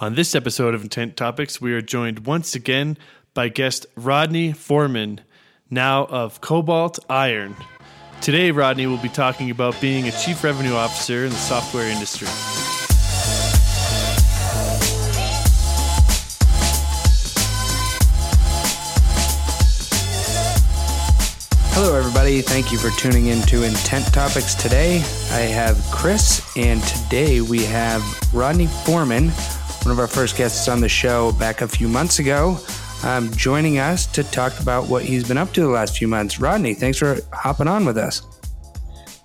[0.00, 2.96] On this episode of Intent Topics, we are joined once again
[3.34, 5.22] by guest Rodney Foreman,
[5.70, 7.56] now of Cobalt Iron.
[8.20, 12.28] Today, Rodney will be talking about being a chief revenue officer in the software industry.
[21.74, 22.40] Hello, everybody.
[22.42, 24.98] Thank you for tuning in to Intent Topics today.
[25.32, 28.00] I have Chris, and today we have
[28.32, 29.32] Rodney Foreman
[29.84, 32.58] one of our first guests on the show back a few months ago,
[33.04, 36.40] um, joining us to talk about what he's been up to the last few months.
[36.40, 38.22] Rodney, thanks for hopping on with us.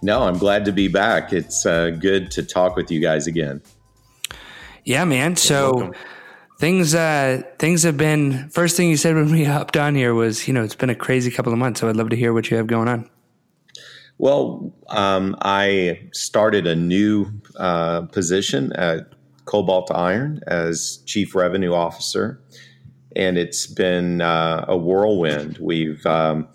[0.01, 1.31] No, I'm glad to be back.
[1.31, 3.61] It's uh, good to talk with you guys again.
[4.83, 5.35] Yeah, man.
[5.37, 5.93] So
[6.59, 8.49] things uh, things have been.
[8.49, 10.95] First thing you said when we hopped on here was, you know, it's been a
[10.95, 11.79] crazy couple of months.
[11.79, 13.09] So I'd love to hear what you have going on.
[14.17, 19.07] Well, um, I started a new uh, position at
[19.45, 22.41] Cobalt Iron as Chief Revenue Officer,
[23.15, 25.57] and it's been uh, a whirlwind.
[25.59, 26.47] We've um,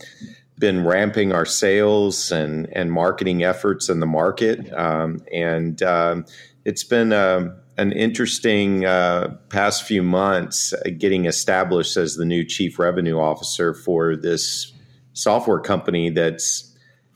[0.58, 6.24] been ramping our sales and, and marketing efforts in the market, um, and um,
[6.64, 12.44] it's been uh, an interesting uh, past few months uh, getting established as the new
[12.44, 14.72] Chief Revenue Officer for this
[15.12, 16.67] software company that's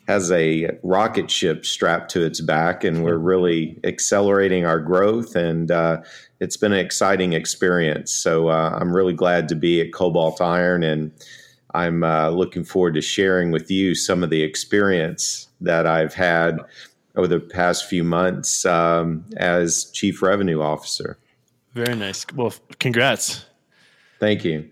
[0.09, 5.37] has a rocket ship strapped to its back, and we're really accelerating our growth.
[5.37, 6.03] And uh,
[6.41, 8.13] it's been an exciting experience.
[8.13, 11.13] So uh, I'm really glad to be at Cobalt Iron, and
[11.75, 16.59] I'm uh, looking forward to sharing with you some of the experience that I've had
[17.15, 21.19] over the past few months um, as Chief Revenue Officer.
[21.75, 22.27] Very nice.
[22.35, 23.45] Well, congrats.
[24.19, 24.71] Thank you.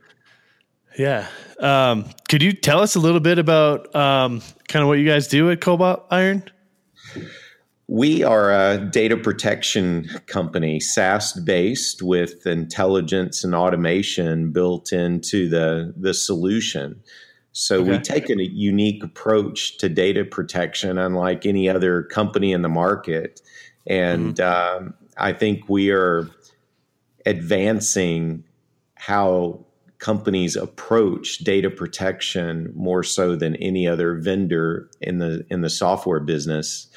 [1.01, 1.29] Yeah.
[1.61, 5.29] Um, could you tell us a little bit about um, kind of what you guys
[5.29, 6.45] do at Cobalt Iron?
[7.89, 15.95] We are a data protection company, SaaS based, with intelligence and automation built into the,
[15.97, 17.03] the solution.
[17.53, 17.93] So okay.
[17.93, 23.41] we take a unique approach to data protection, unlike any other company in the market.
[23.87, 24.85] And mm-hmm.
[24.85, 26.29] um, I think we are
[27.25, 28.45] advancing
[28.97, 29.65] how
[30.01, 36.21] companies approach data protection more so than any other vendor in the in the software
[36.21, 36.89] business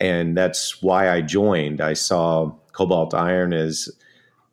[0.00, 3.88] and that's why I joined I saw Cobalt Iron as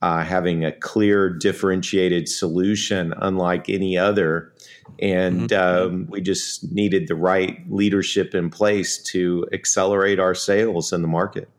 [0.04, 4.54] uh, having a clear differentiated solution unlike any other
[5.00, 5.96] and mm-hmm.
[5.96, 11.08] um, we just needed the right leadership in place to accelerate our sales in the
[11.08, 11.50] market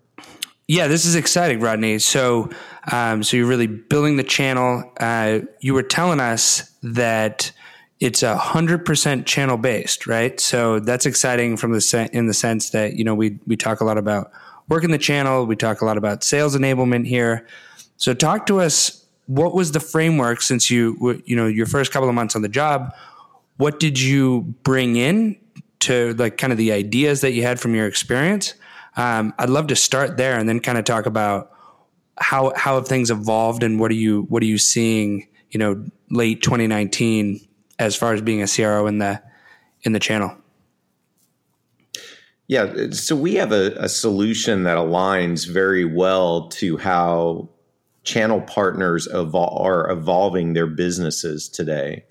[0.71, 1.99] yeah, this is exciting, Rodney.
[1.99, 2.51] So,
[2.91, 4.91] um, so you're really building the channel.
[4.99, 7.53] Uh, you were telling us that
[8.01, 10.39] it's a hundred percent channel based, right?
[10.39, 13.85] So that's exciting from the in the sense that you know we we talk a
[13.85, 14.31] lot about
[14.69, 15.47] working the channel.
[15.47, 17.47] We talk a lot about sales enablement here.
[17.97, 19.05] So, talk to us.
[19.27, 22.49] What was the framework since you you know your first couple of months on the
[22.49, 22.95] job?
[23.57, 25.37] What did you bring in
[25.81, 28.55] to like kind of the ideas that you had from your experience?
[28.97, 31.53] Um, I'd love to start there and then kind of talk about
[32.21, 35.85] how how have things evolved and what are you what are you seeing you know
[36.11, 37.41] late 2019
[37.79, 39.23] as far as being a CRO in the
[39.83, 40.37] in the channel.
[42.49, 47.51] Yeah, so we have a, a solution that aligns very well to how
[48.05, 52.05] channel partners evol- are evolving their businesses today.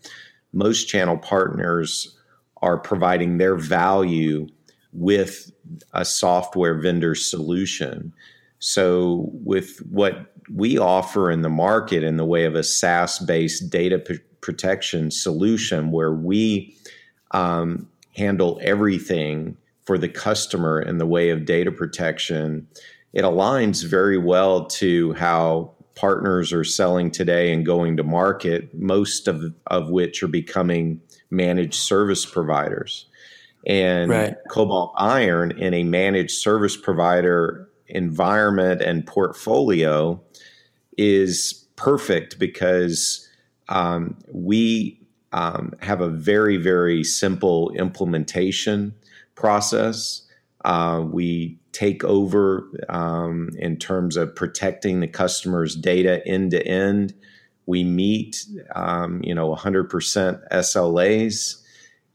[0.54, 2.16] Most channel partners
[2.62, 4.48] are providing their value
[4.94, 5.52] with
[5.94, 8.14] a software vendor solution.
[8.60, 13.70] So, with what we offer in the market in the way of a SaaS based
[13.70, 16.76] data p- protection solution, where we
[17.32, 22.68] um, handle everything for the customer in the way of data protection,
[23.14, 29.28] it aligns very well to how partners are selling today and going to market, most
[29.28, 33.08] of, of which are becoming managed service providers
[33.66, 34.36] and right.
[34.50, 40.22] cobalt iron in a managed service provider environment and portfolio
[40.98, 43.28] is perfect because
[43.70, 45.00] um, we
[45.34, 48.94] um, have a very very simple implementation
[49.36, 50.24] process
[50.66, 57.14] uh, we take over um, in terms of protecting the customer's data end to end
[57.66, 58.46] we meet
[58.76, 61.64] um, you know 100% slas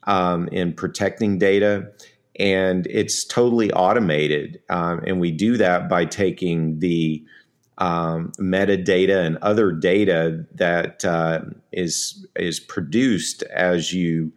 [0.04, 1.92] um, in protecting data.
[2.38, 4.60] And it's totally automated.
[4.70, 7.22] Um, and we do that by taking the
[7.78, 11.40] um, metadata and other data that uh,
[11.72, 14.32] is is produced as you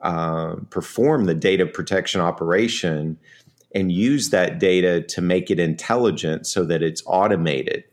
[0.00, 3.18] uh, perform the data protection operation
[3.74, 7.84] and use that data to make it intelligent so that it's automated.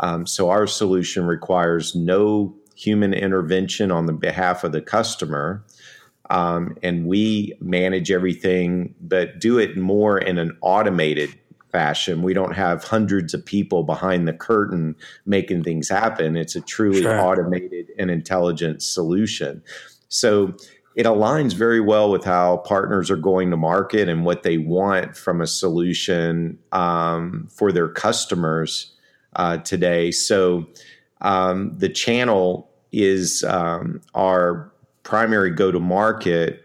[0.00, 5.64] Um, so our solution requires no human intervention on the behalf of the customer.
[6.30, 11.38] Um, and we manage everything, but do it more in an automated
[11.70, 12.22] fashion.
[12.22, 16.36] We don't have hundreds of people behind the curtain making things happen.
[16.36, 17.20] It's a truly sure.
[17.20, 19.62] automated and intelligent solution.
[20.08, 20.54] So
[20.94, 25.16] it aligns very well with how partners are going to market and what they want
[25.16, 28.94] from a solution um, for their customers
[29.36, 30.10] uh, today.
[30.10, 30.66] So
[31.20, 34.72] um, the channel is um, our
[35.06, 36.64] primary go to market.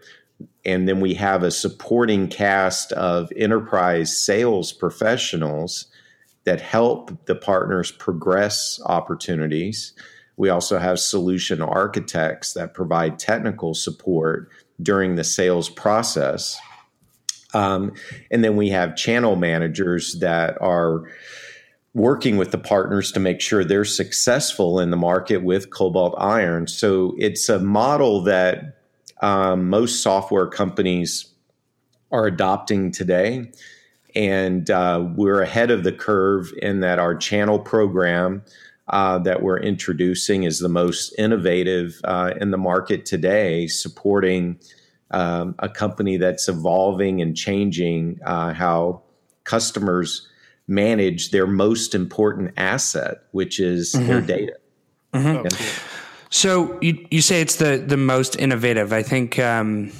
[0.64, 5.86] And then we have a supporting cast of enterprise sales professionals
[6.44, 9.92] that help the partners progress opportunities.
[10.36, 14.50] We also have solution architects that provide technical support
[14.82, 16.58] during the sales process.
[17.54, 17.92] Um,
[18.32, 21.04] and then we have channel managers that are
[21.94, 26.66] working with the partners to make sure they're successful in the market with cobalt iron.
[26.66, 28.78] So it's a model that
[29.20, 31.26] um, most software companies
[32.10, 33.50] are adopting today.
[34.14, 38.42] And uh, we're ahead of the curve in that our channel program
[38.88, 44.58] uh, that we're introducing is the most innovative uh, in the market today, supporting
[45.12, 49.02] um, a company that's evolving and changing uh, how
[49.44, 50.28] customers
[50.66, 54.06] manage their most important asset, which is mm-hmm.
[54.06, 54.56] their data.
[55.12, 55.46] Mm-hmm.
[55.46, 55.68] Yeah.
[56.30, 58.92] So you you say it's the the most innovative.
[58.92, 59.92] I think um,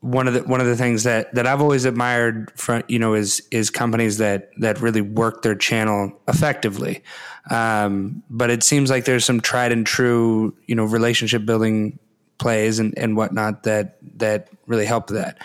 [0.00, 3.14] one of the one of the things that that I've always admired from you know
[3.14, 7.02] is is companies that that really work their channel effectively.
[7.50, 11.98] Um, but it seems like there's some tried and true you know relationship building
[12.38, 15.38] plays and and whatnot that that really help that.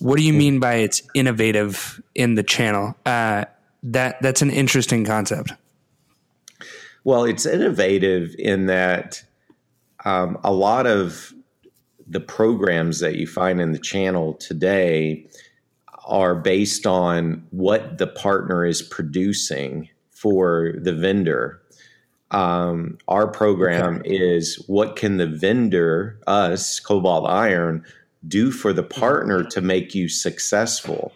[0.00, 2.94] What do you mean by it's innovative in the channel?
[3.04, 3.44] Uh,
[3.82, 5.52] that that's an interesting concept.
[7.04, 9.22] Well, it's innovative in that
[10.04, 11.32] um, a lot of
[12.06, 15.26] the programs that you find in the channel today
[16.06, 21.60] are based on what the partner is producing for the vendor.
[22.30, 24.10] Um, our program okay.
[24.10, 27.84] is what can the vendor, us, Cobalt Iron,
[28.26, 31.12] do for the partner to make you successful.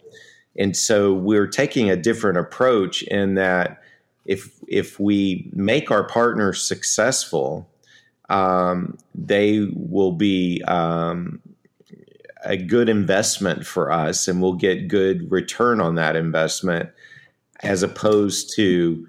[0.57, 3.81] And so we're taking a different approach in that
[4.25, 7.69] if if we make our partners successful,
[8.29, 11.41] um, they will be um,
[12.45, 16.91] a good investment for us, and we'll get good return on that investment,
[17.61, 19.09] as opposed to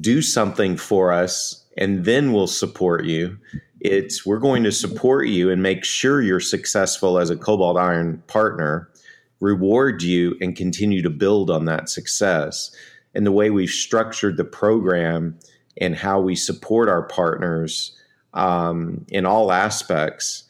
[0.00, 3.38] do something for us and then we'll support you
[3.82, 8.22] it's we're going to support you and make sure you're successful as a cobalt iron
[8.28, 8.88] partner,
[9.40, 12.70] reward you, and continue to build on that success.
[13.14, 15.36] And the way we've structured the program
[15.80, 17.96] and how we support our partners
[18.34, 20.44] um, in all aspects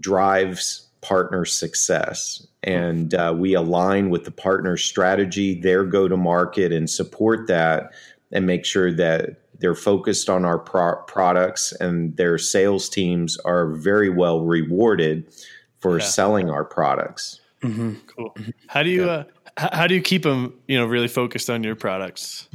[0.00, 2.44] drives partner success.
[2.64, 7.92] And uh, we align with the partner strategy, their go to market, and support that
[8.32, 13.72] and make sure that they're focused on our pro- products, and their sales teams are
[13.72, 15.32] very well rewarded
[15.78, 16.04] for yeah.
[16.04, 17.40] selling our products.
[17.62, 17.94] Mm-hmm.
[18.08, 18.34] Cool.
[18.66, 19.24] How do you yeah.
[19.56, 22.48] uh, how do you keep them you know really focused on your products?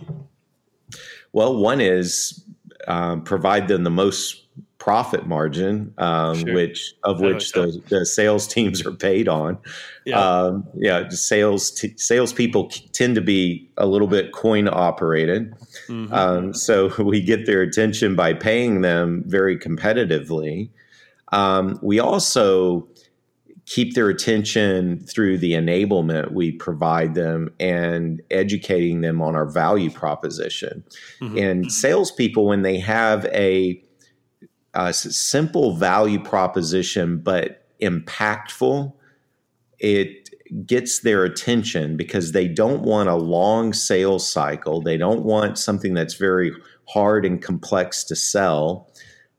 [1.32, 2.44] Well, one is
[2.88, 4.47] um, provide them the most
[4.78, 6.54] profit margin, um, sure.
[6.54, 9.58] which of which the, the, sales teams are paid on.
[10.06, 11.10] Yeah, um, yeah.
[11.10, 15.54] Sales t- salespeople tend to be a little bit coin operated,
[15.88, 16.14] mm-hmm.
[16.14, 20.70] um, so we get their attention by paying them very competitively.
[21.34, 22.88] Um, we also
[23.66, 29.90] keep their attention through the enablement we provide them and educating them on our value
[29.90, 30.86] proposition.
[31.22, 31.38] Mm-hmm.
[31.38, 33.84] And salespeople, when they have a
[34.78, 38.94] uh, simple value proposition, but impactful,
[39.80, 40.30] it
[40.68, 44.80] gets their attention because they don't want a long sales cycle.
[44.80, 46.52] They don't want something that's very
[46.88, 48.88] hard and complex to sell.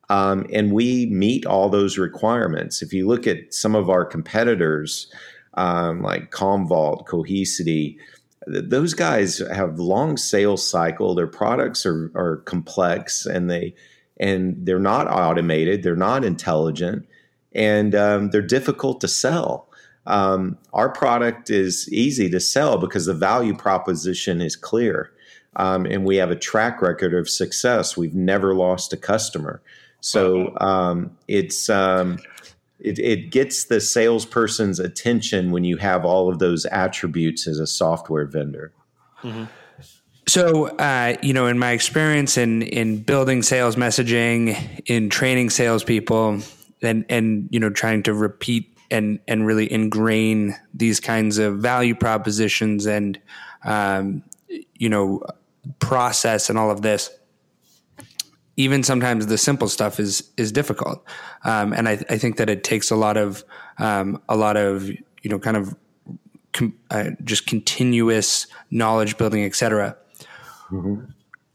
[0.08, 2.82] Um, and we meet all those requirements.
[2.82, 5.08] If you look at some of our competitors,
[5.54, 7.96] um, like Commvault, Cohesity,
[8.48, 11.14] those guys have long sales cycle.
[11.14, 13.74] Their products are, are complex, and they
[14.18, 17.06] and they're not automated, they're not intelligent,
[17.52, 19.68] and um, they're difficult to sell.
[20.06, 25.12] Um, our product is easy to sell because the value proposition is clear.
[25.56, 27.96] Um, and we have a track record of success.
[27.96, 29.60] We've never lost a customer.
[30.00, 32.18] So um, it's um,
[32.78, 37.66] it, it, gets the salesperson's attention when you have all of those attributes as a
[37.66, 38.72] software vendor.
[39.22, 39.44] Mm-hmm.
[40.28, 46.40] So, uh, you know, in my experience in in building sales messaging, in training salespeople,
[46.82, 51.94] and and you know, trying to repeat and and really ingrain these kinds of value
[51.94, 53.18] propositions and
[53.64, 54.22] um,
[54.74, 55.22] you know
[55.78, 57.08] process and all of this.
[58.58, 61.02] Even sometimes the simple stuff is is difficult,
[61.44, 63.44] um, and I, I, think that it takes a lot of
[63.78, 65.74] um, a lot of you know kind of
[66.52, 69.96] com- uh, just continuous knowledge building, et cetera
[70.70, 71.04] Mm-hmm.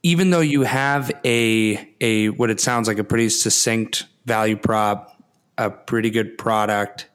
[0.03, 5.21] Even though you have a a what it sounds like a pretty succinct value prop,
[5.57, 7.07] a pretty good product,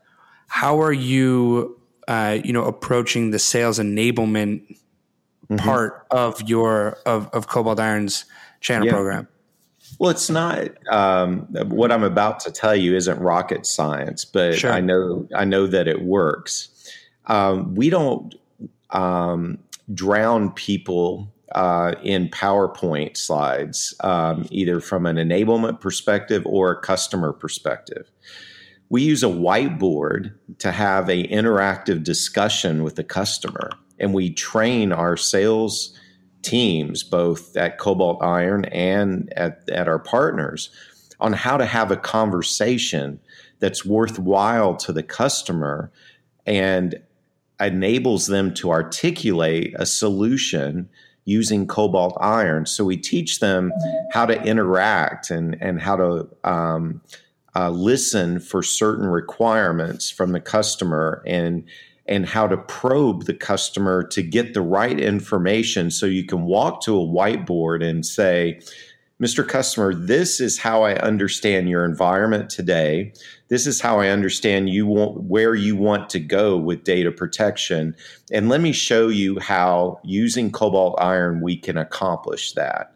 [0.47, 4.62] how are you uh, you know approaching the sales enablement
[5.50, 5.57] mm-hmm.
[5.57, 8.25] part of your of, of Cobalt Iron's
[8.61, 8.93] channel yeah.
[8.93, 9.28] program?
[9.99, 14.73] Well, it's not um, what I'm about to tell you isn't rocket science, but sure.
[14.73, 16.69] I know I know that it works.
[17.26, 18.35] Um, we don't
[18.90, 19.59] um,
[19.93, 27.33] drown people uh, in PowerPoint slides, um, either from an enablement perspective or a customer
[27.33, 28.11] perspective.
[28.90, 34.93] We use a whiteboard to have a interactive discussion with the customer, and we train
[34.93, 35.99] our sales
[36.43, 40.71] teams, both at Cobalt Iron and at, at our partners,
[41.21, 43.21] on how to have a conversation
[43.59, 45.90] that's worthwhile to the customer
[46.47, 46.95] and
[47.61, 50.88] enables them to articulate a solution
[51.28, 52.64] using cobalt iron.
[52.64, 53.70] So we teach them
[54.12, 57.02] how to interact and, and how to um,
[57.54, 61.64] uh, listen for certain requirements from the customer and
[62.06, 66.80] and how to probe the customer to get the right information so you can walk
[66.80, 68.58] to a whiteboard and say,
[69.21, 69.47] Mr.
[69.47, 73.13] Customer, this is how I understand your environment today.
[73.49, 77.97] This is how I understand you want where you want to go with data protection.
[78.31, 82.95] And let me show you how using cobalt iron we can accomplish that.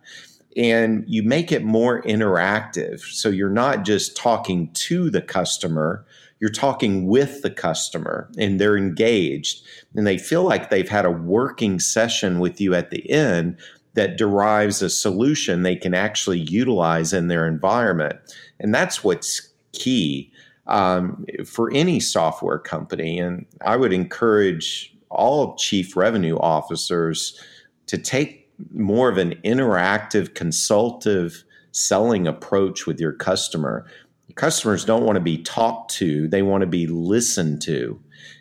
[0.57, 3.01] And you make it more interactive.
[3.01, 6.05] So you're not just talking to the customer,
[6.39, 9.65] you're talking with the customer and they're engaged
[9.97, 13.57] and they feel like they've had a working session with you at the end
[13.95, 18.19] that derives a solution they can actually utilize in their environment.
[18.59, 20.33] And that's what's key
[20.67, 23.19] um, for any software company.
[23.19, 27.39] And I would encourage all chief revenue officers
[27.87, 33.87] to take more of an interactive, consultative selling approach with your customer.
[34.35, 38.01] Customers don't want to be talked to, they want to be listened to.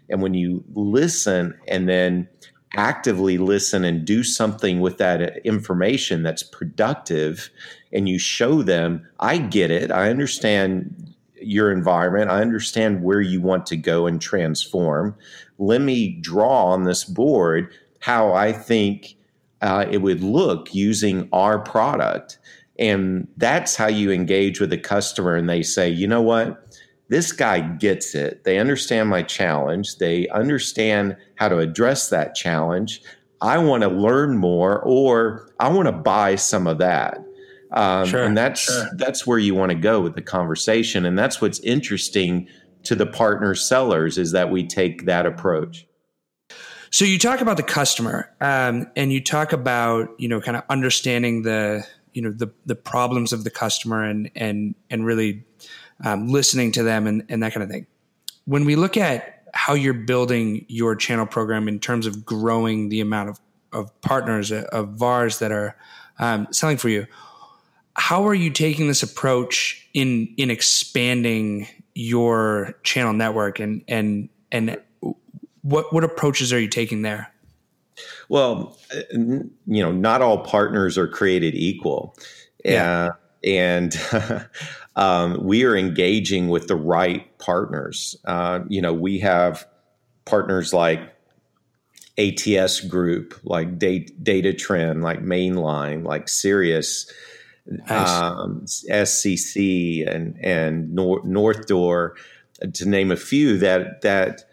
[0.09, 2.27] And when you listen and then
[2.75, 7.49] actively listen and do something with that information that's productive
[7.91, 9.91] and you show them i get it.
[9.91, 12.29] I understand your environment.
[12.29, 15.15] I understand where you want to go and transform.
[15.57, 19.15] Let me draw on this board how i think
[19.61, 22.39] uh, it would look using our product.
[22.79, 26.70] And that's how you engage with a customer and they say you know what
[27.11, 28.45] this guy gets it.
[28.45, 29.97] They understand my challenge.
[29.97, 33.01] They understand how to address that challenge.
[33.41, 37.17] I want to learn more, or I want to buy some of that.
[37.73, 38.89] Um, sure, and that's sure.
[38.95, 42.47] that's where you want to go with the conversation, and that's what's interesting
[42.83, 45.85] to the partner sellers is that we take that approach.
[46.91, 50.63] So you talk about the customer, um, and you talk about you know kind of
[50.69, 55.43] understanding the you know the the problems of the customer and and and really
[56.03, 57.87] um, listening to them and, and that kind of thing.
[58.45, 63.01] When we look at how you're building your channel program in terms of growing the
[63.01, 63.39] amount of,
[63.73, 65.75] of partners, uh, of VARs that are
[66.19, 67.07] um, selling for you,
[67.95, 74.77] how are you taking this approach in in expanding your channel network and and and
[75.61, 77.31] what what approaches are you taking there?
[78.29, 78.77] Well,
[79.13, 82.15] you know, not all partners are created equal.
[82.63, 83.09] Yeah.
[83.09, 83.11] Uh,
[83.43, 83.93] and
[84.95, 88.15] um, we are engaging with the right partners.
[88.25, 89.65] Uh, you know, we have
[90.25, 90.99] partners like
[92.17, 97.11] ATS Group, like Datatrend, like Mainline, like Sirius,
[97.65, 98.09] nice.
[98.09, 102.15] um, SCC, and and Nor- Northdoor,
[102.73, 104.43] to name a few that that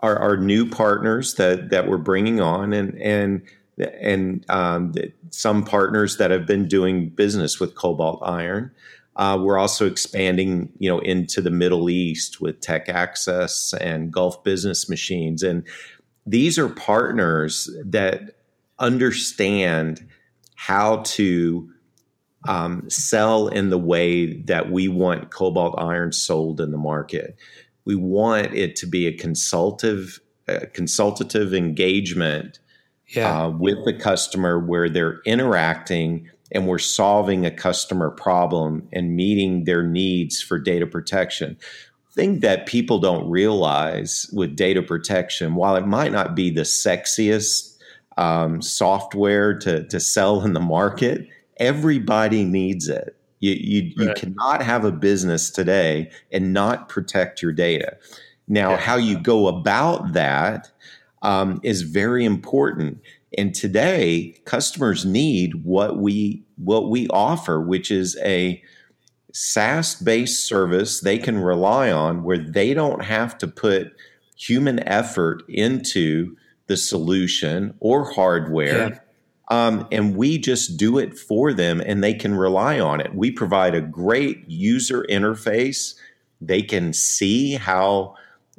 [0.00, 3.42] are, are new partners that that we're bringing on, and and
[3.78, 4.92] and um,
[5.30, 8.70] some partners that have been doing business with Cobalt Iron.
[9.18, 14.42] Uh, we're also expanding, you know, into the Middle East with Tech Access and Gulf
[14.44, 15.66] Business Machines, and
[16.24, 18.36] these are partners that
[18.78, 20.06] understand
[20.54, 21.68] how to
[22.46, 27.36] um, sell in the way that we want Cobalt Iron sold in the market.
[27.84, 30.20] We want it to be a consultative,
[30.72, 32.58] consultative engagement
[33.08, 33.44] yeah.
[33.44, 39.64] uh, with the customer where they're interacting and we're solving a customer problem and meeting
[39.64, 41.56] their needs for data protection.
[42.12, 47.76] Thing that people don't realize with data protection, while it might not be the sexiest
[48.16, 51.28] um, software to, to sell in the market,
[51.58, 53.14] everybody needs it.
[53.40, 54.08] You, you, right.
[54.08, 57.96] you cannot have a business today and not protect your data.
[58.48, 58.76] Now, yeah.
[58.78, 60.70] how you go about that
[61.22, 63.00] um, is very important.
[63.36, 68.62] And today, customers need what we what we offer, which is a
[69.32, 73.92] SaaS based service they can rely on, where they don't have to put
[74.36, 76.36] human effort into
[76.68, 78.88] the solution or hardware.
[78.88, 78.98] Yeah.
[79.50, 83.14] Um, and we just do it for them and they can rely on it.
[83.14, 85.94] We provide a great user interface.
[86.40, 88.14] They can see how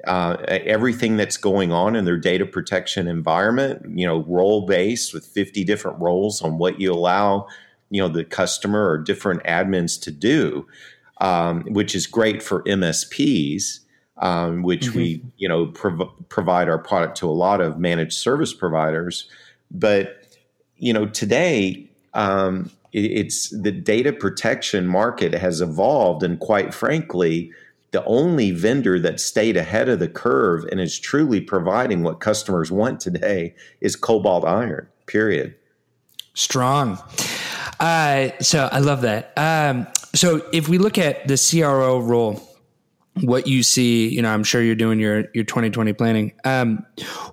[0.06, 5.26] uh, everything that's going on in their data protection environment, you know, role based with
[5.26, 7.48] 50 different roles on what you allow,
[7.90, 10.68] you know, the customer or different admins to do,
[11.20, 13.80] um, which is great for MSPs.
[14.22, 14.98] Um, which mm-hmm.
[14.98, 19.30] we, you know, prov- provide our product to a lot of managed service providers.
[19.72, 20.28] But,
[20.76, 27.52] you know, today um, it, it's the data protection market has evolved, and quite frankly,
[27.92, 32.72] the only vendor that stayed ahead of the curve and is truly providing what customers
[32.72, 35.56] want today is Cobalt Iron, period.
[36.34, 37.00] Strong.
[37.80, 39.34] Uh, so I love that.
[39.38, 42.42] Um, so if we look at the CRO role,
[43.22, 46.34] what you see, you know, I'm sure you're doing your your 2020 planning.
[46.46, 46.86] Um,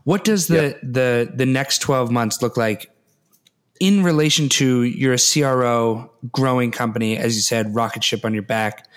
[0.05, 0.81] what does the yep.
[0.83, 2.91] the the next 12 months look like
[3.79, 8.43] in relation to you're a CRO growing company, as you said, rocket ship on your
[8.43, 8.89] back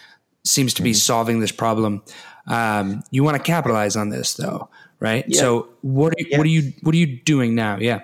[0.43, 0.97] seems to be mm-hmm.
[0.97, 2.03] solving this problem.
[2.47, 4.69] Um, you want to capitalize on this though,
[4.99, 5.25] right?
[5.27, 5.39] Yeah.
[5.39, 6.37] So what are you, yeah.
[6.37, 7.77] what are you what are you doing now?
[7.77, 8.01] Yeah.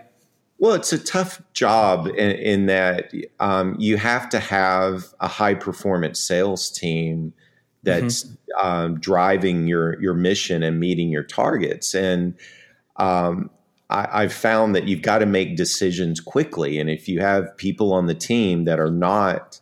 [0.57, 5.53] Well, it's a tough job in, in that um, you have to have a high
[5.53, 7.33] performance sales team
[7.83, 8.67] that's mm-hmm.
[8.67, 11.93] um, driving your your mission and meeting your targets.
[11.93, 12.35] And
[12.97, 13.49] um,
[13.89, 16.79] I, have found that you've got to make decisions quickly.
[16.79, 19.59] And if you have people on the team that are not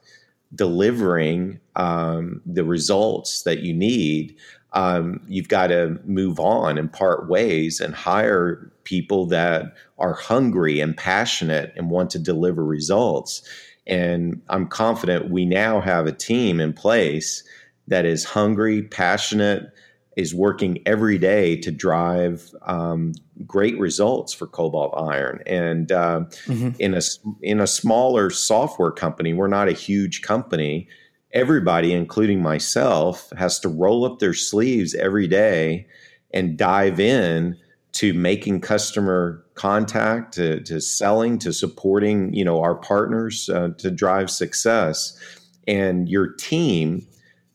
[0.55, 4.35] delivering um, the results that you need,
[4.73, 10.79] um, you've got to move on and part ways and hire people that are hungry
[10.79, 13.47] and passionate and want to deliver results.
[13.85, 17.43] And I'm confident we now have a team in place
[17.87, 19.71] that is hungry, passionate,
[20.15, 23.13] is working every day to drive um,
[23.45, 25.41] great results for Cobalt Iron.
[25.45, 26.69] And uh, mm-hmm.
[26.79, 27.01] in a
[27.41, 30.87] in a smaller software company, we're not a huge company.
[31.31, 35.87] Everybody, including myself, has to roll up their sleeves every day
[36.31, 37.57] and dive in
[37.93, 43.89] to making customer contact, to, to selling, to supporting you know our partners uh, to
[43.89, 45.17] drive success.
[45.65, 47.07] And your team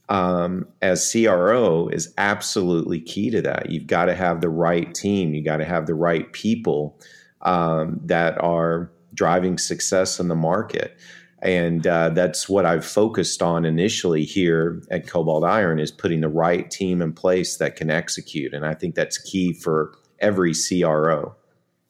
[0.08, 3.70] um, as CRO is absolutely key to that.
[3.70, 5.34] You've got to have the right team.
[5.34, 6.98] You got to have the right people
[7.42, 10.96] um, that are driving success in the market.
[11.40, 16.28] And uh, that's what I've focused on initially here at Cobalt Iron is putting the
[16.28, 18.52] right team in place that can execute.
[18.54, 21.36] And I think that's key for every CRO.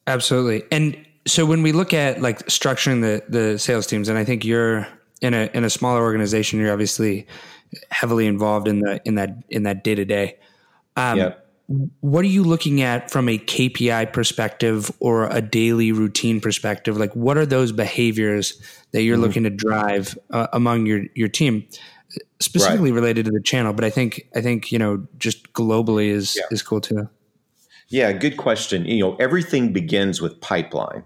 [0.05, 0.63] Absolutely.
[0.71, 4.45] And so when we look at like structuring the the sales teams, and I think
[4.45, 4.87] you're
[5.21, 7.27] in a in a smaller organization, you're obviously
[7.91, 10.37] heavily involved in the in that in that day to day.
[11.99, 16.97] What are you looking at from a KPI perspective or a daily routine perspective?
[16.97, 18.59] Like, what are those behaviors
[18.91, 19.25] that you're mm-hmm.
[19.25, 21.67] looking to drive uh, among your your team,
[22.39, 22.95] specifically right.
[22.95, 23.73] related to the channel?
[23.73, 26.47] But I think I think you know just globally is yeah.
[26.49, 27.07] is cool too.
[27.89, 28.85] Yeah, good question.
[28.85, 31.03] You know, everything begins with pipeline.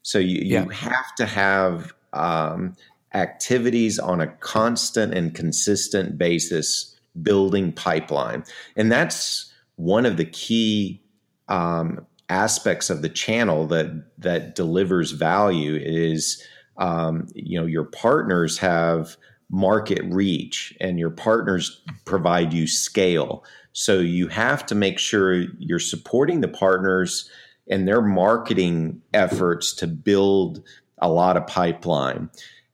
[0.00, 0.72] So you, you yeah.
[0.72, 2.74] have to have um,
[3.14, 8.44] activities on a constant and consistent basis building pipeline.
[8.76, 11.02] And that's one of the key
[11.48, 16.42] um, aspects of the channel that that delivers value is
[16.78, 19.16] um, you know your partners have
[19.48, 25.78] market reach and your partners provide you scale so you have to make sure you're
[25.78, 27.30] supporting the partners
[27.70, 30.62] and their marketing efforts to build
[30.98, 32.28] a lot of pipeline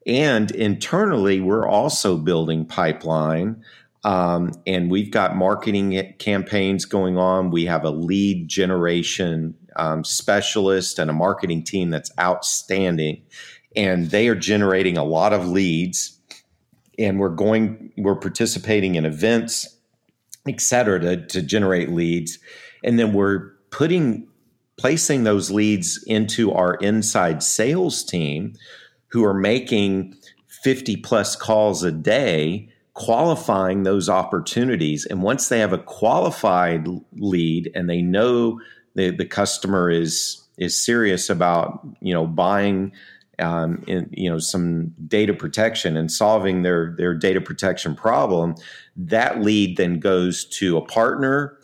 [0.07, 3.65] and internally, we're also building pipeline.
[4.05, 7.51] Um, and we've got marketing campaigns going on.
[7.51, 13.23] We have a lead generation um, specialist and a marketing team that's outstanding.
[13.77, 16.19] And they are generating a lot of leads.
[16.99, 19.79] And we're going, we're participating in events,
[20.49, 22.38] et cetera, to, to generate leads.
[22.83, 24.27] And then we're putting
[24.79, 28.55] placing those leads into our inside sales team
[29.12, 30.16] who are making
[30.48, 35.07] 50 plus calls a day qualifying those opportunities.
[35.07, 38.61] And once they have a qualified lead and they know
[38.94, 42.92] the, the customer is is serious about you know buying
[43.38, 48.55] um, in, you know some data protection and solving their their data protection problem
[48.94, 51.57] that lead then goes to a partner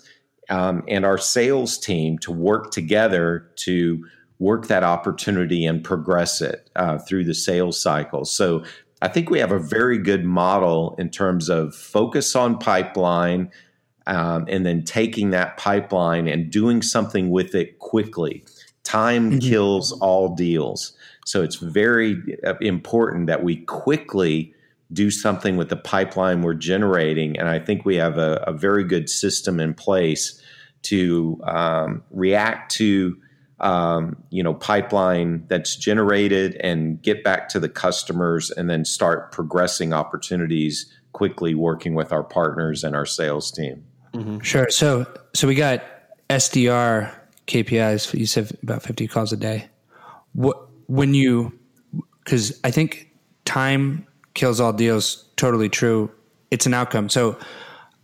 [0.48, 4.06] um, and our sales team to work together to
[4.38, 8.62] work that opportunity and progress it uh, through the sales cycle so
[9.00, 13.50] I think we have a very good model in terms of focus on pipeline
[14.06, 18.44] um, and then taking that pipeline and doing something with it quickly.
[18.82, 19.38] Time mm-hmm.
[19.38, 20.94] kills all deals.
[21.26, 24.54] So it's very uh, important that we quickly
[24.92, 27.38] do something with the pipeline we're generating.
[27.38, 30.42] And I think we have a, a very good system in place
[30.84, 33.16] to um, react to
[33.60, 39.32] um, you know pipeline that's generated and get back to the customers and then start
[39.32, 43.84] progressing opportunities quickly working with our partners and our sales team.
[44.14, 44.40] Mm-hmm.
[44.40, 44.70] sure.
[44.70, 45.82] So so we got
[46.30, 47.10] sdr
[47.46, 49.68] kpis you said about 50 calls a day.
[50.32, 51.58] What when you
[52.24, 53.10] because i think
[53.44, 54.06] time
[54.38, 56.10] kills all deals totally true.
[56.50, 57.08] It's an outcome.
[57.08, 57.38] So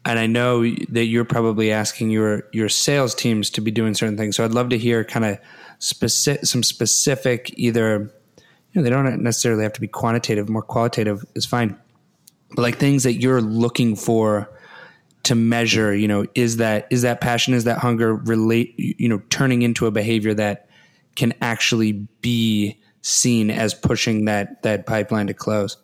[0.06, 4.16] and I know that you're probably asking your your sales teams to be doing certain
[4.16, 4.36] things.
[4.36, 5.38] So I'd love to hear kind of
[5.78, 11.24] specific some specific either you know they don't necessarily have to be quantitative, more qualitative
[11.34, 11.78] is fine.
[12.50, 14.50] But like things that you're looking for
[15.24, 19.22] to measure, you know, is that is that passion, is that hunger relate you know
[19.30, 20.68] turning into a behavior that
[21.16, 25.78] can actually be seen as pushing that that pipeline to close?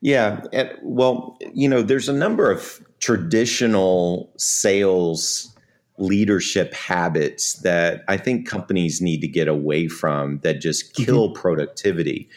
[0.00, 0.42] Yeah,
[0.82, 5.54] well, you know, there's a number of traditional sales
[5.98, 11.04] leadership habits that I think companies need to get away from that just mm-hmm.
[11.04, 11.40] kill mm-hmm.
[11.40, 12.28] productivity.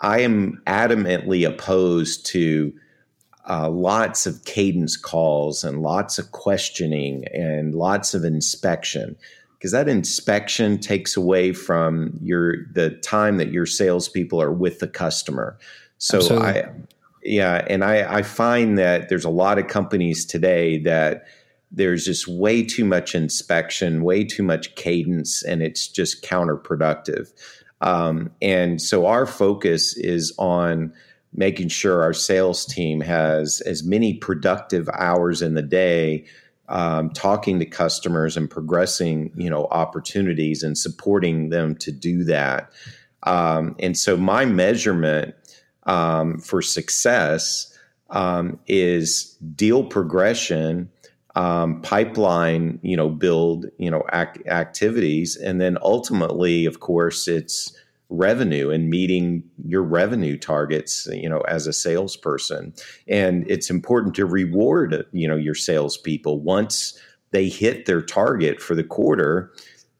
[0.00, 2.72] I am adamantly opposed to
[3.48, 9.16] uh, lots of cadence calls and lots of questioning and lots of inspection
[9.58, 14.88] because that inspection takes away from your the time that your salespeople are with the
[14.88, 15.56] customer.
[15.98, 16.48] So Absolutely.
[16.48, 16.70] I
[17.22, 21.24] yeah, and I, I find that there's a lot of companies today that
[21.70, 27.32] there's just way too much inspection, way too much cadence, and it's just counterproductive.
[27.80, 30.92] Um, and so our focus is on
[31.34, 36.24] making sure our sales team has as many productive hours in the day
[36.68, 42.70] um, talking to customers and progressing you know opportunities and supporting them to do that
[43.24, 45.34] um, and so my measurement
[45.84, 47.76] um, for success
[48.10, 50.90] um, is deal progression,
[51.34, 57.74] um, pipeline, you know, build, you know, ac- activities, and then ultimately, of course, it's
[58.12, 62.74] revenue and meeting your revenue targets, you know, as a salesperson.
[63.08, 66.98] And it's important to reward, you know, your salespeople once
[67.30, 69.50] they hit their target for the quarter.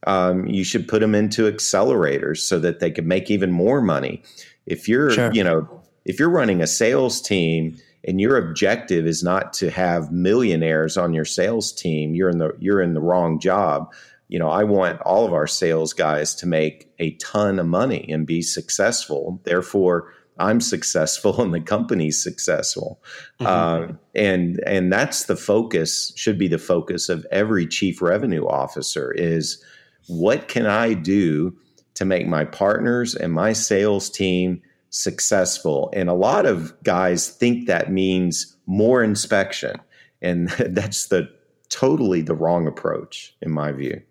[0.07, 4.23] Um, you should put them into accelerators so that they can make even more money.
[4.67, 5.33] If you're, sure.
[5.33, 10.13] you know, if you're running a sales team and your objective is not to have
[10.13, 13.93] millionaires on your sales team, you're in the you're in the wrong job.
[14.29, 18.11] You know, I want all of our sales guys to make a ton of money
[18.11, 19.41] and be successful.
[19.45, 23.01] Therefore, I'm successful and the company's successful.
[23.41, 23.47] Mm-hmm.
[23.47, 29.13] Uh, and and that's the focus should be the focus of every chief revenue officer
[29.13, 29.63] is
[30.09, 31.57] what can I do
[31.95, 35.91] to make my partners and my sales team successful.
[35.95, 39.77] And a lot of guys think that means more inspection.
[40.21, 41.29] And that's the
[41.69, 44.03] totally the wrong approach in my view.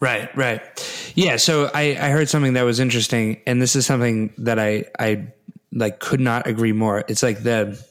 [0.00, 0.62] Right, right.
[1.16, 4.84] Yeah, so I, I heard something that was interesting, and this is something that I
[4.96, 5.32] I
[5.72, 7.04] like could not agree more.
[7.08, 7.84] It's like the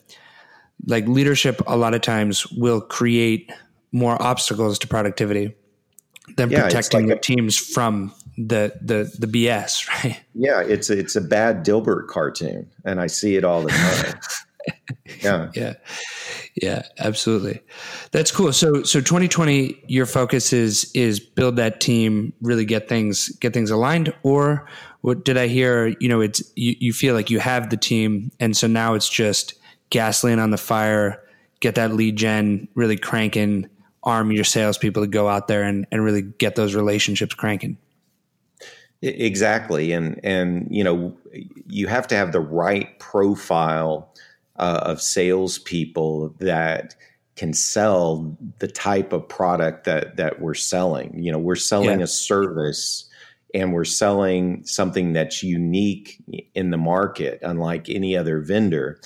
[0.86, 3.52] like leadership a lot of times will create
[3.92, 5.54] more obstacles to productivity
[6.38, 10.20] than yeah, protecting like your a, teams from the the the BS, right?
[10.34, 14.20] Yeah, it's it's a bad Dilbert cartoon, and I see it all the time.
[15.22, 15.74] yeah, yeah,
[16.62, 17.62] yeah, absolutely.
[18.12, 18.54] That's cool.
[18.54, 23.72] So so 2020, your focus is is build that team, really get things get things
[23.72, 24.68] aligned, or
[25.02, 25.96] what did I hear?
[26.00, 29.10] You know, it's you, you feel like you have the team, and so now it's
[29.10, 29.56] just
[29.90, 31.24] gasoline on the fire,
[31.60, 33.70] get that lead gen really cranking
[34.04, 37.78] arm your salespeople to go out there and, and really get those relationships cranking.
[39.02, 41.16] Exactly, and and you know
[41.68, 44.12] you have to have the right profile
[44.56, 46.96] uh, of salespeople that
[47.36, 51.24] can sell the type of product that that we're selling.
[51.24, 52.06] You know, we're selling Yeah.
[52.06, 53.08] a service
[53.54, 56.18] and we're selling something that's unique
[56.54, 59.00] in the market, unlike any other vendor.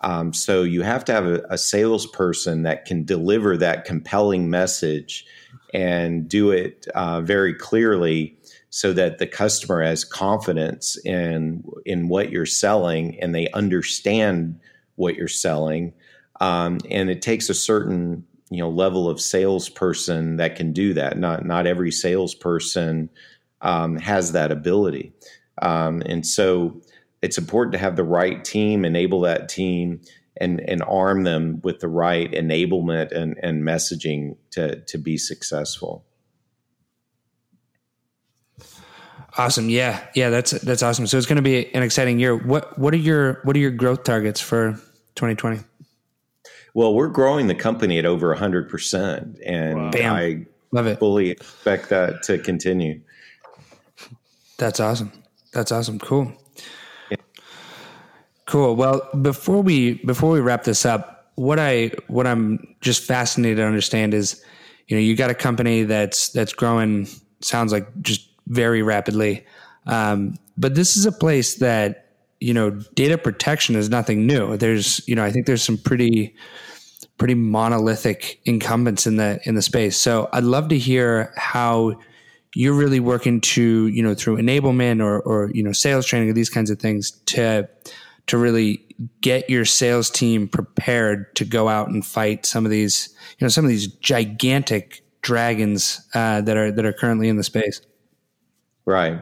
[0.00, 5.26] Um, so you have to have a, a salesperson that can deliver that compelling message
[5.74, 8.37] and do it uh, very clearly
[8.78, 14.60] so that the customer has confidence in in what you're selling and they understand
[14.94, 15.92] what you're selling.
[16.40, 21.18] Um, and it takes a certain you know level of salesperson that can do that.
[21.18, 23.10] Not not every salesperson
[23.62, 25.12] um, has that ability.
[25.60, 26.80] Um, and so
[27.20, 30.02] it's important to have the right team enable that team
[30.36, 36.04] and and arm them with the right enablement and, and messaging to to be successful
[39.38, 39.68] Awesome.
[39.70, 40.04] Yeah.
[40.14, 40.30] Yeah.
[40.30, 41.06] That's that's awesome.
[41.06, 42.36] So it's going to be an exciting year.
[42.36, 44.72] What What are your What are your growth targets for
[45.14, 45.60] 2020?
[46.74, 49.90] well we're growing the company at over 100% and Wow.
[49.90, 50.14] Bam.
[50.14, 50.98] i Love it.
[50.98, 53.00] fully expect that to continue
[54.58, 55.10] That's awesome.
[55.52, 55.98] That's awesome.
[55.98, 56.32] Cool.
[58.46, 58.76] Cool.
[58.76, 63.64] Well, before we before we wrap this up, what I what I'm just fascinated to
[63.66, 64.42] understand is,
[64.88, 67.06] you know, you got a company that's that's growing.
[67.40, 69.46] Sounds like just very rapidly,
[69.86, 74.56] um, but this is a place that you know data protection is nothing new.
[74.56, 76.34] There's you know I think there's some pretty
[77.18, 79.96] pretty monolithic incumbents in the in the space.
[79.96, 81.98] So I'd love to hear how
[82.54, 86.32] you're really working to you know through enablement or or you know sales training or
[86.32, 87.68] these kinds of things to
[88.26, 88.84] to really
[89.20, 93.48] get your sales team prepared to go out and fight some of these you know
[93.48, 97.80] some of these gigantic dragons uh, that are that are currently in the space.
[98.88, 99.20] Right.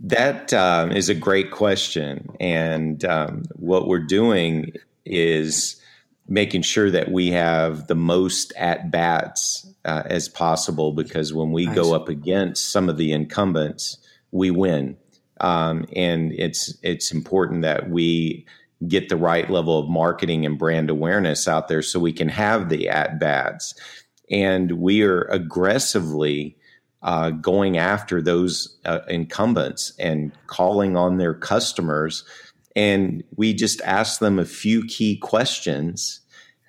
[0.00, 2.34] That um, is a great question.
[2.40, 4.72] And um, what we're doing
[5.04, 5.80] is
[6.26, 11.66] making sure that we have the most at bats uh, as possible because when we
[11.66, 11.76] Nice.
[11.76, 13.98] go up against some of the incumbents,
[14.32, 14.96] we win.
[15.40, 18.44] Um, and it's it's important that we
[18.88, 22.68] get the right level of marketing and brand awareness out there so we can have
[22.68, 23.74] the at bats.
[24.28, 26.56] And we are aggressively
[27.02, 32.24] uh, going after those uh, incumbents and calling on their customers.
[32.76, 36.20] And we just ask them a few key questions,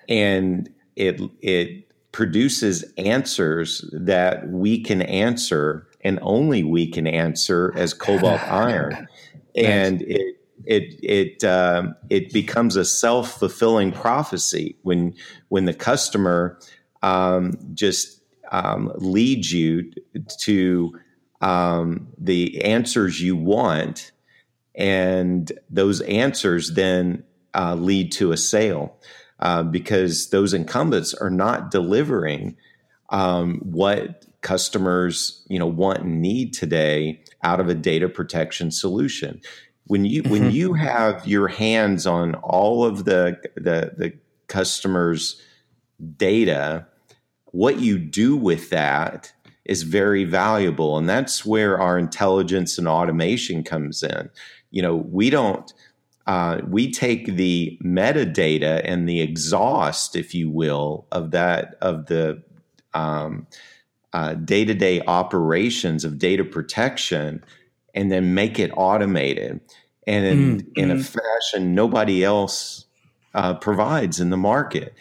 [0.09, 7.93] and it it produces answers that we can answer, and only we can answer as
[7.93, 9.07] Cobalt Iron,
[9.55, 15.13] and it it it um, it becomes a self fulfilling prophecy when
[15.47, 16.59] when the customer
[17.01, 18.22] um, just
[18.53, 19.91] um, leads you
[20.41, 20.93] to
[21.41, 24.11] um, the answers you want,
[24.75, 27.23] and those answers then
[27.55, 28.95] uh, lead to a sale
[29.39, 32.55] uh, because those incumbents are not delivering
[33.09, 39.41] um, what customers you know want and need today out of a data protection solution.
[39.87, 40.53] When you when Mhm.
[40.53, 44.13] you have your hands on all of the the, the
[44.47, 45.41] customers'
[46.17, 46.85] data,
[47.53, 49.31] what you do with that
[49.63, 54.29] is very valuable, and that's where our intelligence and automation comes in.
[54.71, 55.71] You know, we don't
[56.25, 62.41] uh, we take the metadata and the exhaust, if you will, of that of the
[62.93, 63.45] um,
[64.13, 67.43] uh, day-to-day operations of data protection,
[67.93, 69.59] and then make it automated,
[70.07, 71.05] and in, Mm, in a mm.
[71.05, 72.85] fashion nobody else
[73.35, 74.93] uh, provides in the market,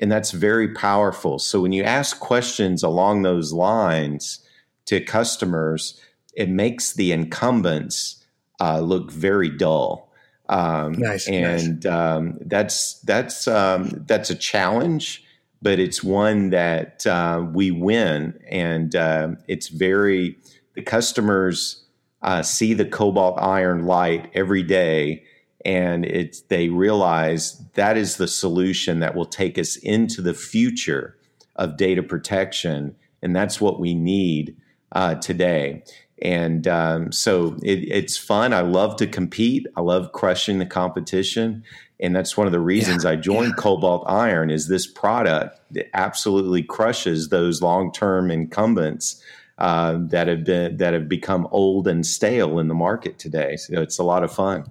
[0.00, 1.38] and that's very powerful.
[1.38, 4.40] So when you ask questions along those lines
[4.86, 6.00] to customers,
[6.34, 8.24] it makes the incumbents
[8.60, 10.10] uh, look very dull.
[10.48, 15.22] Um, Nice, and Um, that's that's um, that's a challenge,
[15.62, 20.36] but it's one that uh, we win, and um it's very
[20.74, 21.84] the customers
[22.22, 25.24] uh, see the cobalt iron light every day,
[25.64, 31.16] and it's they realize that is the solution that will take us into the future
[31.56, 34.56] of data protection, and that's what we need
[34.92, 35.82] uh, today.
[36.22, 38.52] And um, so it, it's fun.
[38.52, 39.66] I love to compete.
[39.76, 41.64] I love crushing the competition,
[41.98, 44.50] and that's one of the reasons I joined Cobalt Iron.
[44.50, 49.22] Is this product that absolutely crushes those long-term incumbents
[49.60, 53.56] uh, that have been that have become old and stale in the market today.
[53.56, 54.64] So it's a lot of fun.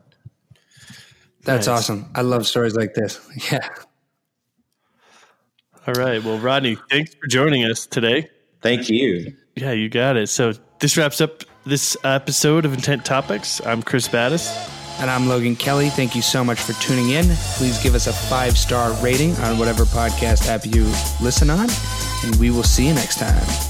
[1.44, 1.80] That's Nice.
[1.80, 2.10] awesome.
[2.16, 3.20] I love stories like this.
[3.52, 3.68] Yeah.
[5.88, 6.24] All right.
[6.24, 8.30] Well, Rodney, thanks for joining us today.
[8.62, 9.34] Thank you.
[9.56, 10.28] Yeah, you got it.
[10.28, 13.60] So this wraps up this episode of Intent Topics.
[13.66, 14.50] I'm Chris Battis.
[15.00, 15.90] And I'm Logan Kelly.
[15.90, 17.26] Thank you so much for tuning in.
[17.56, 20.84] Please give us a five star rating on whatever podcast app you
[21.24, 21.70] listen on,
[22.26, 23.69] and we will see you next time.